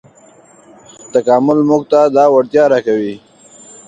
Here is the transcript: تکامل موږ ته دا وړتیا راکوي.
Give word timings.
تکامل 1.13 1.59
موږ 1.69 1.83
ته 1.91 1.99
دا 2.15 2.25
وړتیا 2.33 2.63
راکوي. 2.73 3.15